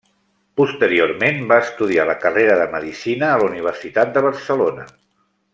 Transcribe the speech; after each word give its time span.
Posteriorment 0.61 1.43
va 1.51 1.59
estudiar 1.65 2.07
la 2.11 2.17
carrera 2.25 2.57
de 2.63 2.67
Medicina 2.73 3.29
a 3.35 3.39
la 3.43 3.49
Universitat 3.53 4.17
de 4.17 4.29
Barcelona. 4.31 4.93